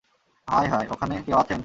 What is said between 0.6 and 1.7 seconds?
হায়, ওখানে কেউ আছেন?